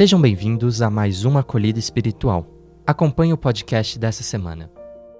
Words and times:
Sejam 0.00 0.18
bem-vindos 0.18 0.80
a 0.80 0.88
mais 0.88 1.26
uma 1.26 1.40
acolhida 1.40 1.78
espiritual. 1.78 2.46
Acompanhe 2.86 3.34
o 3.34 3.36
podcast 3.36 3.98
dessa 3.98 4.22
semana. 4.22 4.70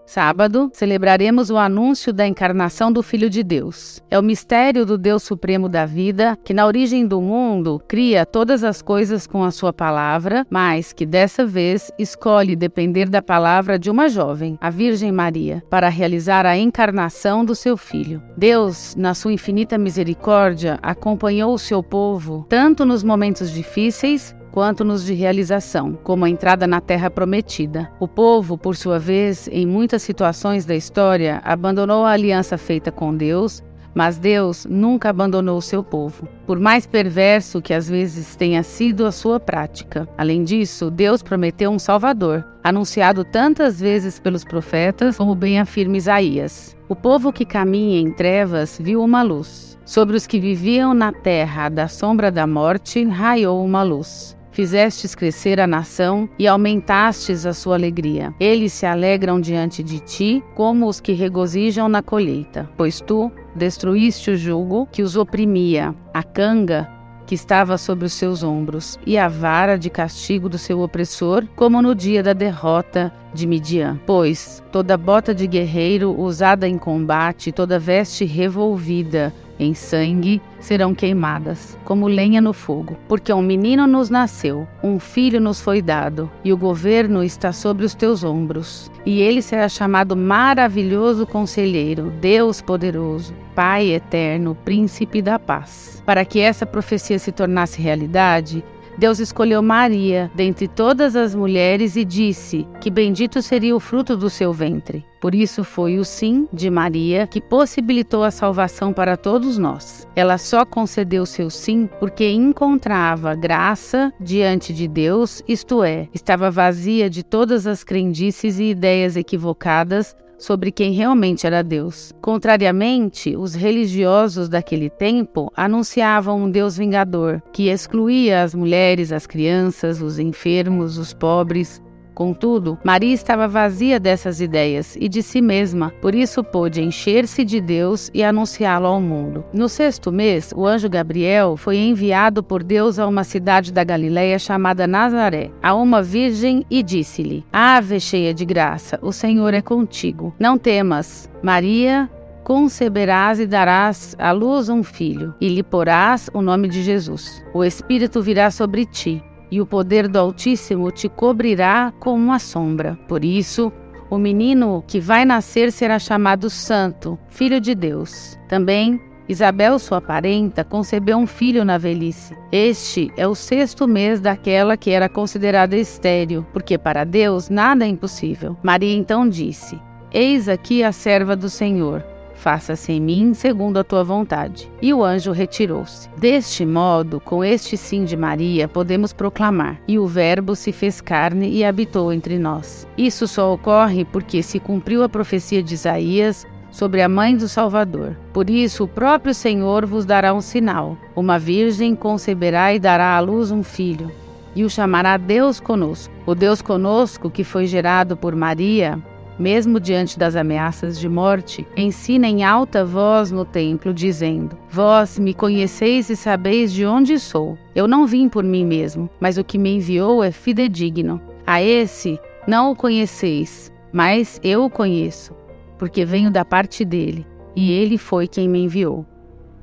Sábado, 0.07 0.71
celebraremos 0.73 1.51
o 1.51 1.59
anúncio 1.59 2.15
da 2.15 2.27
encarnação 2.27 2.91
do 2.91 3.03
Filho 3.03 3.29
de 3.29 3.43
Deus. 3.43 4.01
É 4.11 4.19
o 4.19 4.23
mistério 4.23 4.87
do 4.87 4.97
Deus 4.97 5.23
Supremo 5.23 5.69
da 5.69 5.85
vida, 5.85 6.35
que 6.43 6.55
na 6.55 6.67
origem 6.67 7.07
do 7.07 7.21
mundo 7.21 7.79
cria 7.87 8.25
todas 8.25 8.65
as 8.65 8.81
coisas 8.81 9.27
com 9.27 9.45
a 9.45 9.51
sua 9.51 9.71
palavra, 9.71 10.47
mas 10.49 10.95
que 10.95 11.05
dessa 11.05 11.45
vez 11.45 11.93
escolhe 11.99 12.57
depender 12.57 13.07
da 13.07 13.21
palavra 13.21 13.79
de 13.79 13.91
uma 13.91 14.09
jovem, 14.09 14.57
a 14.63 14.71
Virgem 14.71 15.13
Maria, 15.13 15.63
para 15.69 15.91
realizar 15.91 16.47
a 16.47 16.57
encarnação 16.57 17.45
do 17.45 17.55
seu 17.55 17.77
filho. 17.77 18.23
Deus, 18.35 18.97
na 18.97 19.13
sua 19.13 19.35
infinita 19.35 19.77
misericórdia, 19.77 20.79
acompanhou 20.83 21.53
o 21.53 21.59
seu 21.59 21.83
povo 21.83 22.47
tanto 22.49 22.87
nos 22.87 23.05
momentos 23.05 23.53
difíceis 23.53 24.35
quanto 24.53 24.85
nos 24.85 25.05
de 25.05 25.15
realização, 25.15 25.99
como 26.03 26.25
a 26.25 26.31
entrada 26.31 26.67
na 26.67 26.81
terra 26.81 27.11
prometida. 27.11 27.91
O 27.99 28.09
povo, 28.09 28.59
por 28.59 28.77
sua 28.77 28.99
vez, 28.99 29.49
em 29.53 29.67
muitas 29.67 30.03
situações 30.03 30.65
da 30.65 30.75
história, 30.75 31.41
abandonou 31.45 32.05
a 32.05 32.11
aliança 32.11 32.59
feita 32.59 32.91
com 32.91 33.15
Deus, 33.15 33.63
mas 33.95 34.19
Deus 34.19 34.67
nunca 34.69 35.11
abandonou 35.11 35.59
o 35.59 35.63
seu 35.63 35.83
povo, 35.83 36.29
por 36.47 36.59
mais 36.59 36.87
perverso 36.87 37.61
que 37.61 37.75
às 37.75 37.89
vezes 37.89 38.37
tenha 38.37 38.63
sido 38.63 39.05
a 39.05 39.13
sua 39.13 39.41
prática. 39.41 40.09
Além 40.17 40.45
disso, 40.45 40.91
Deus 40.91 41.23
prometeu 41.23 41.71
um 41.71 41.79
Salvador, 41.79 42.45
anunciado 42.63 43.25
tantas 43.25 43.81
vezes 43.81 44.19
pelos 44.19 44.45
profetas, 44.45 45.17
como 45.17 45.35
bem 45.35 45.59
afirma 45.59 45.97
Isaías. 45.97 46.77
O 46.89 46.95
povo 46.95 47.33
que 47.33 47.45
caminha 47.45 48.01
em 48.01 48.13
trevas 48.13 48.79
viu 48.81 49.03
uma 49.03 49.23
luz. 49.23 49.79
Sobre 49.85 50.17
os 50.17 50.27
que 50.27 50.39
viviam 50.39 50.95
na 50.95 51.13
terra 51.13 51.69
da 51.69 51.89
sombra 51.89 52.31
da 52.31 52.47
morte, 52.47 53.05
raiou 53.05 53.65
uma 53.65 53.83
luz. 53.83 54.37
Fizestes 54.53 55.15
crescer 55.15 55.61
a 55.61 55.67
nação 55.67 56.29
e 56.39 56.47
aumentastes 56.47 57.47
a 57.47 57.53
sua 57.53 57.77
alegria. 57.77 58.35
Eles 58.41 58.73
se 58.73 58.87
alegram 58.87 59.41
diante 59.41 59.83
de 59.83 60.01
ti, 60.01 60.43
como 60.55 60.89
os 60.89 61.01
que 61.01 61.13
regozijam 61.13 61.89
na 61.89 62.03
colheita. 62.03 62.69
Pois 62.77 63.01
tu 63.01 63.31
destruíste 63.55 64.31
o 64.31 64.37
jugo 64.37 64.89
que 64.91 65.03
os 65.03 65.17
oprimia, 65.17 65.95
a 66.13 66.23
canga 66.23 66.89
que 67.31 67.35
estava 67.37 67.79
sobre 67.79 68.07
os 68.07 68.13
seus 68.13 68.43
ombros, 68.43 68.99
e 69.07 69.17
a 69.17 69.29
vara 69.29 69.79
de 69.79 69.89
castigo 69.89 70.49
do 70.49 70.59
seu 70.59 70.81
opressor, 70.81 71.47
como 71.55 71.81
no 71.81 71.95
dia 71.95 72.25
da 72.25 72.33
derrota 72.33 73.13
de 73.33 73.47
Midian. 73.47 74.01
Pois 74.05 74.61
toda 74.73 74.97
bota 74.97 75.33
de 75.33 75.47
guerreiro 75.47 76.11
usada 76.21 76.67
em 76.67 76.77
combate, 76.77 77.53
toda 77.53 77.79
veste 77.79 78.25
revolvida, 78.25 79.33
em 79.61 79.75
sangue 79.75 80.41
serão 80.59 80.95
queimadas, 80.95 81.79
como 81.85 82.09
lenha 82.09 82.41
no 82.41 82.53
fogo. 82.53 82.97
Porque 83.07 83.33
um 83.33 83.43
menino 83.43 83.87
nos 83.87 84.09
nasceu, 84.09 84.67
um 84.83 84.99
filho 84.99 85.41
nos 85.41 85.61
foi 85.61 85.83
dado, 85.83 86.31
e 86.43 86.53
o 86.53 86.57
governo 86.57 87.23
está 87.23 87.53
sobre 87.53 87.85
os 87.85 87.95
teus 87.95 88.25
ombros. 88.25 88.91
E 89.05 89.21
ele 89.21 89.43
será 89.43 89.69
chamado 89.69 90.17
Maravilhoso 90.17 91.27
Conselheiro, 91.27 92.11
Deus 92.21 92.63
Poderoso, 92.63 93.35
Pai 93.55 93.91
Eterno, 93.91 94.57
Príncipe 94.65 95.21
da 95.21 95.39
Paz. 95.39 96.03
Para 96.07 96.25
que 96.25 96.41
essa 96.41 96.65
profecia 96.65 97.19
se 97.19 97.31
tornasse 97.31 97.81
realidade, 97.81 98.65
Deus 99.01 99.19
escolheu 99.19 99.63
Maria 99.63 100.31
dentre 100.35 100.69
todas 100.69 101.17
as 101.17 101.35
mulheres 101.35 101.97
e 101.97 102.05
disse 102.05 102.69
que 102.83 102.91
bendito 102.91 103.41
seria 103.41 103.75
o 103.75 103.81
fruto 103.81 104.15
do 104.15 104.29
seu 104.29 104.53
ventre. 104.53 105.03
Por 105.19 105.35
isso 105.35 105.65
foi 105.65 105.99
o 105.99 106.05
sim 106.05 106.47
de 106.53 106.69
Maria 106.69 107.27
que 107.27 107.41
possibilitou 107.41 108.23
a 108.23 108.31
salvação 108.31 108.93
para 108.93 109.17
todos 109.17 109.57
nós. 109.57 110.07
Ela 110.15 110.37
só 110.37 110.67
concedeu 110.67 111.25
seu 111.25 111.49
sim 111.49 111.89
porque 111.99 112.31
encontrava 112.31 113.35
graça 113.35 114.13
diante 114.21 114.71
de 114.75 114.87
Deus, 114.87 115.43
isto 115.49 115.83
é, 115.83 116.07
estava 116.13 116.51
vazia 116.51 117.09
de 117.09 117.23
todas 117.23 117.67
as 117.67 117.83
crendices 117.83 118.59
e 118.59 118.65
ideias 118.65 119.17
equivocadas 119.17 120.15
sobre 120.41 120.73
quem 120.73 120.93
realmente 120.93 121.47
era 121.47 121.63
Deus. 121.63 122.13
Contrariamente, 122.21 123.37
os 123.37 123.55
religiosos 123.55 124.49
daquele 124.49 124.91
tempo 124.91 125.53
anunciavam 125.55 126.43
um 126.43 126.51
Deus 126.51 126.77
vingador, 126.77 127.43
que 127.53 127.69
excluía 127.69 128.43
as 128.43 128.55
mulheres, 128.55 129.13
as 129.13 129.27
crianças, 129.27 130.01
os 130.01 130.19
enfermos, 130.19 130.99
os 130.99 131.13
pobres, 131.13 131.81
Contudo, 132.21 132.79
Maria 132.85 133.15
estava 133.15 133.49
vazia 133.49 133.99
dessas 133.99 134.43
ideias 134.43 134.95
e 135.01 135.09
de 135.09 135.23
si 135.23 135.41
mesma, 135.41 135.91
por 136.03 136.15
isso 136.15 136.45
pôde 136.45 136.83
encher-se 136.83 137.43
de 137.47 137.63
Deus 137.63 138.11
e 138.13 138.23
anunciá-lo 138.23 138.89
ao 138.89 139.01
mundo. 139.01 139.43
No 139.55 139.71
sexto 139.71 140.13
mês, 140.13 140.53
o 140.55 140.67
anjo 140.67 140.87
Gabriel 140.87 141.57
foi 141.57 141.79
enviado 141.79 142.43
por 142.43 142.63
Deus 142.63 142.99
a 142.99 143.07
uma 143.07 143.25
cidade 143.25 143.73
da 143.73 143.83
Galiléia 143.83 144.39
chamada 144.39 144.87
Nazaré, 144.87 145.51
a 145.63 145.75
uma 145.75 146.03
virgem 146.03 146.63
e 146.71 146.83
disse-lhe: 146.83 147.43
Ave 147.51 147.99
cheia 147.99 148.35
de 148.35 148.45
graça, 148.45 148.99
o 149.01 149.13
Senhor 149.13 149.55
é 149.55 149.63
contigo. 149.63 150.35
Não 150.39 150.59
temas, 150.59 151.27
Maria, 151.43 152.07
conceberás 152.45 153.41
e 153.41 153.47
darás 153.47 154.15
à 154.19 154.31
luz 154.31 154.69
um 154.69 154.83
filho, 154.83 155.35
e 155.41 155.49
lhe 155.49 155.63
porás 155.63 156.29
o 156.35 156.43
nome 156.43 156.69
de 156.69 156.83
Jesus. 156.83 157.43
O 157.55 157.65
Espírito 157.65 158.21
virá 158.21 158.51
sobre 158.51 158.85
ti 158.85 159.25
e 159.51 159.61
o 159.61 159.67
poder 159.67 160.09
do 160.09 160.19
Altíssimo 160.19 160.91
te 160.91 161.09
cobrirá 161.09 161.93
como 161.99 162.23
uma 162.23 162.39
sombra. 162.39 162.99
Por 163.09 163.25
isso, 163.25 163.73
o 164.09 164.19
menino 164.19 164.85
que 164.87 165.01
vai 165.01 165.25
nascer 165.25 165.73
será 165.73 165.99
chamado 165.99 166.49
Santo, 166.51 167.19
Filho 167.29 167.61
de 167.61 167.75
Deus. 167.75 168.39
Também 168.49 169.01
Isabel, 169.31 169.79
sua 169.79 170.01
parenta, 170.01 170.65
concebeu 170.65 171.17
um 171.17 171.25
filho 171.25 171.65
na 171.65 171.79
velhice. 171.79 172.37
Este 172.51 173.13
é 173.17 173.29
o 173.29 173.35
sexto 173.37 173.87
mês 173.87 174.21
daquela 174.21 174.77
que 174.77 174.91
era 174.91 175.09
considerada 175.09 175.77
estéril, 175.77 176.45
porque 176.53 176.77
para 176.77 177.05
Deus 177.05 177.49
nada 177.49 177.85
é 177.85 177.89
impossível. 177.89 178.57
Maria 178.61 178.93
então 178.93 179.29
disse: 179.29 179.81
Eis 180.13 180.49
aqui 180.49 180.83
a 180.83 180.91
serva 180.91 181.37
do 181.37 181.49
Senhor 181.49 182.05
faça-se 182.41 182.91
em 182.91 183.01
mim 183.01 183.35
segundo 183.35 183.79
a 183.79 183.85
tua 183.85 184.03
vontade. 184.03 184.71
E 184.81 184.93
o 184.93 185.05
anjo 185.05 185.31
retirou-se. 185.31 186.09
Deste 186.17 186.65
modo, 186.65 187.21
com 187.21 187.45
este 187.45 187.77
sim 187.77 188.05
de 188.05 188.17
Maria, 188.17 188.67
podemos 188.67 189.13
proclamar: 189.13 189.81
E 189.87 189.99
o 189.99 190.07
Verbo 190.07 190.57
se 190.57 190.73
fez 190.73 191.01
carne 191.01 191.49
e 191.51 191.65
habitou 191.65 192.13
entre 192.13 192.39
nós. 192.39 192.89
Isso 192.97 193.29
só 193.29 193.53
ocorre 193.53 194.05
porque 194.05 194.43
se 194.43 194.59
cumpriu 194.59 195.03
a 195.03 195.09
profecia 195.09 195.63
de 195.63 195.75
Isaías 195.75 196.47
sobre 196.71 197.03
a 197.03 197.09
mãe 197.09 197.37
do 197.37 197.49
Salvador. 197.49 198.17
Por 198.33 198.49
isso, 198.49 198.85
o 198.85 198.89
próprio 198.89 199.35
Senhor 199.35 199.85
vos 199.85 200.07
dará 200.07 200.33
um 200.33 200.41
sinal: 200.41 200.97
uma 201.15 201.39
virgem 201.39 201.95
conceberá 201.95 202.75
e 202.75 202.79
dará 202.79 203.17
à 203.17 203.21
luz 203.21 203.51
um 203.51 203.63
filho. 203.63 204.11
E 204.55 204.65
o 204.65 204.71
chamará 204.71 205.17
Deus 205.17 205.61
conosco. 205.61 206.13
O 206.27 206.35
Deus 206.35 206.61
conosco, 206.61 207.31
que 207.31 207.45
foi 207.45 207.67
gerado 207.67 208.17
por 208.17 208.35
Maria, 208.35 208.99
mesmo 209.41 209.81
diante 209.81 210.19
das 210.19 210.37
ameaças 210.37 211.01
de 211.01 211.09
morte, 211.09 211.67
ensina 211.75 212.29
em 212.29 212.45
alta 212.45 212.85
voz 212.85 213.31
no 213.31 213.45
templo, 213.45 213.95
dizendo: 213.95 214.57
Vós 214.71 215.19
me 215.19 215.33
conheceis 215.33 216.11
e 216.11 216.15
sabeis 216.15 216.71
de 216.71 216.85
onde 216.85 217.19
sou. 217.19 217.57
Eu 217.75 217.89
não 217.89 218.07
vim 218.07 218.29
por 218.29 218.45
mim 218.45 218.67
mesmo, 218.67 219.09
mas 219.19 219.39
o 219.39 219.45
que 219.45 219.57
me 219.57 219.77
enviou 219.77 220.23
é 220.23 220.31
fidedigno. 220.31 221.19
A 221.47 221.63
esse 221.63 222.21
não 222.47 222.71
o 222.71 222.77
conheceis, 222.77 223.73
mas 223.91 224.39
eu 224.45 224.65
o 224.65 224.71
conheço, 224.71 225.35
porque 225.79 226.05
venho 226.05 226.31
da 226.31 226.45
parte 226.45 226.85
dele, 226.85 227.27
e 227.57 227.73
ele 227.73 227.97
foi 227.97 228.29
quem 228.29 228.47
me 228.47 228.61
enviou. 228.63 229.07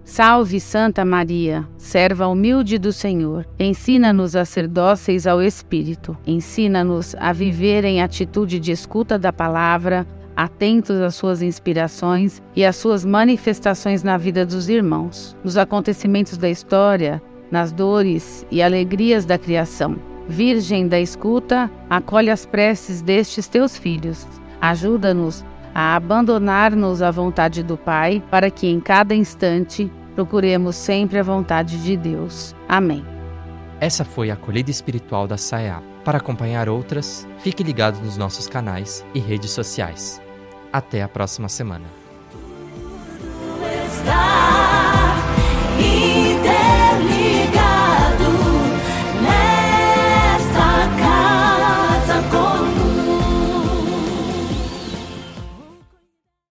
Salve 0.08 0.62
Santa 0.62 1.04
Maria, 1.04 1.68
serva 1.78 2.28
humilde 2.28 2.78
do 2.78 2.94
Senhor. 2.94 3.46
Ensina-nos 3.60 4.38
a 4.38 4.46
ser 4.46 4.66
dóceis 4.66 5.28
ao 5.28 5.42
Espírito. 5.44 6.18
Ensina-nos 6.26 7.14
a 7.20 7.34
viver 7.34 7.84
em 7.84 8.02
atitude 8.02 8.58
de 8.58 8.72
escuta 8.72 9.20
da 9.20 9.34
palavra, 9.34 10.08
atentos 10.34 10.96
às 11.02 11.14
suas 11.14 11.42
inspirações 11.42 12.42
e 12.56 12.64
às 12.64 12.78
suas 12.78 13.04
manifestações 13.04 14.02
na 14.02 14.18
vida 14.18 14.46
dos 14.46 14.70
irmãos, 14.70 15.36
nos 15.44 15.58
acontecimentos 15.58 16.38
da 16.38 16.50
história, 16.50 17.22
nas 17.52 17.74
dores 17.74 18.46
e 18.50 18.64
alegrias 18.64 19.26
da 19.26 19.38
criação. 19.38 19.98
Virgem 20.26 20.88
da 20.88 21.02
escuta, 21.02 21.70
acolhe 21.90 22.30
as 22.30 22.46
preces 22.46 23.02
destes 23.02 23.50
teus 23.50 23.78
filhos. 23.78 24.26
Ajuda-nos 24.62 25.44
a 25.78 25.96
abandonar-nos 25.96 27.04
à 27.04 27.12
vontade 27.12 27.62
do 27.62 27.78
Pai, 27.78 28.24
para 28.32 28.50
que 28.50 28.66
em 28.66 28.80
cada 28.80 29.14
instante 29.14 29.92
procuremos 30.16 30.76
sempre 30.76 31.20
a 31.20 31.24
vontade 31.24 31.84
de 31.84 31.96
Deus. 31.96 32.56
Amém. 32.68 33.06
Essa 33.80 34.04
foi 34.04 34.32
a 34.32 34.34
acolhida 34.34 34.72
espiritual 34.72 35.28
da 35.28 35.38
SAEA. 35.38 35.84
Para 36.04 36.18
acompanhar 36.18 36.68
outras, 36.68 37.28
fique 37.38 37.62
ligado 37.62 38.00
nos 38.00 38.18
nossos 38.18 38.48
canais 38.48 39.06
e 39.14 39.20
redes 39.20 39.52
sociais. 39.52 40.20
Até 40.74 41.04
a 41.04 41.08
próxima 41.08 41.48
semana. 41.48 41.86